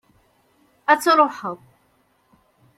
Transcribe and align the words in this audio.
ad 0.91 0.99
truḥeḍ 1.03 1.59